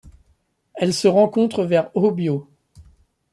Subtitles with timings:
[0.73, 2.49] Elle se rencontre vers Hobyo.